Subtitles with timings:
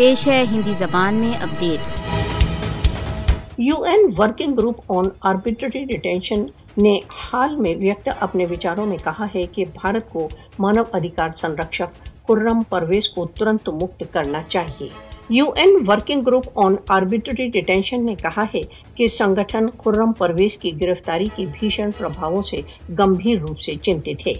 [0.00, 1.80] پیش ہے ہندی زبان میں update.
[3.58, 6.44] U N working group on arbitrary detention
[6.76, 10.28] نے حال میں ویکت اپنے وچاروں میں کہا ہے کہ بھارت کو
[10.58, 14.88] مانو ادھیکار سنرکشک خرم پرویز کو ترنت مکت کرنا چاہیے۔
[15.30, 18.60] U N working group on arbitrary detention نے کہا ہے
[18.94, 22.56] کہ سنگھن خرم پرویز کی گرفتاری کی بھیشن پربھاؤں سے
[22.98, 24.34] گمبھیر روپ سے چنتت ہے۔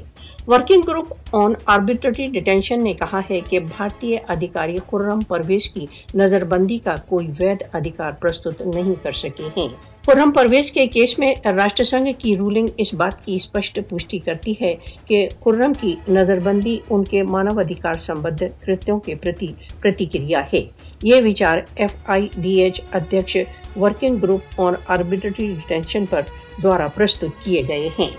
[0.51, 6.45] Working group on arbitrary detention نے کہا ہے کہ بھارتی ادھیکاری خرم پرویز کی نظر
[6.45, 9.69] بندی کا کوئی وید ادھیکار پرستت نہیں کر سکے ہیں۔
[10.07, 14.55] خرم پرویز کے کیس میں راشٹر سنگھ کی رولنگ اس بات کی اسپشٹ پشٹی کرتی
[14.61, 20.41] ہے کہ خرم کی نظر بندی ان کے مانو ادھیکار سمبدھ کرتوں کے پرتی پرتیکریا
[20.53, 20.63] ہے۔
[21.03, 23.37] یہ وچار F I D H ادھیکش
[23.77, 26.21] working group on arbitrary detention پر
[26.63, 28.11] دوارا پرستت کیے گئے ہیں۔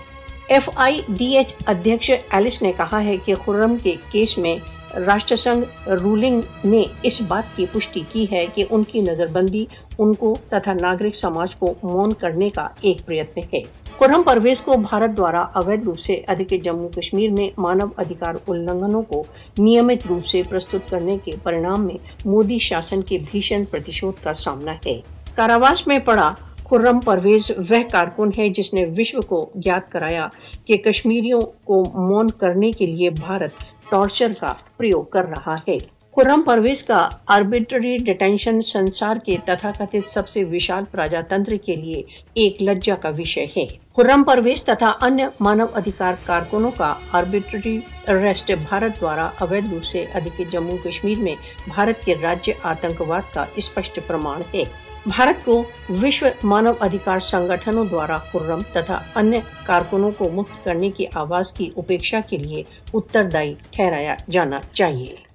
[0.48, 4.56] ایف آئی ڈی ایچ ادھیکش ایلس نے کہا ہے کہ خرم کے کیس میں
[4.94, 9.64] راشٹر سنگھ رولنگ نے اس بات کی پشٹی کی ہے کہ ان کی نظر بندی
[9.98, 13.60] ان کو تتھا ناگرک سماج کو مون کرنے کا ایک پریتن ہے۔
[13.98, 19.02] خرم پرویز کو بھارت دوارا اویدھ روپ سے ادھک جموں کشمیر میں مانو ادھیکار النگھنوں
[19.02, 19.24] کو
[19.58, 24.74] نیمت روپ سے پرستت کرنے کے پرینام میں مودی شاسن کے بھیشن پرتشود کا سامنا
[24.86, 25.00] ہے۔
[25.34, 26.34] کاراواس میں پڑا
[26.72, 30.26] خرم پرویز وہ کارکن ہے جس نے وشو کو یاد کرایا
[30.66, 35.78] کہ کشمیریوں کو مون کرنے کے لیے بھارت ٹارچر کا پریوگ کر رہا ہے۔
[36.16, 42.02] خرم پرویز کا آربیٹری ڈیٹینشن سنسار کے تتھا کتھت سب سے وشال پراجاتنتر کے لیے
[42.34, 47.78] ایک لجا کا وشے ہے۔ خرم پرویز تتھا انیہ مانو ادھیکار کارکنوں کا آربیٹری
[48.08, 51.34] ریسٹ بھارت دوارا اویدھ روپ سے ادھک جموں کشمیر میں
[51.74, 54.64] بھارت کے راجیہ آتنکواد کا اسپشٹ پرمان ہے۔
[55.06, 55.62] بھارت کو
[56.02, 61.70] وشو مانو ادھیکار سنگھنوں دوارا خرم تتھا انیہ کارکنوں کو مکت کرنے کی آواز کی
[61.76, 62.62] اپیکشا کے لیے
[62.94, 65.31] اتردائی ٹھہرایا جانا چاہیے۔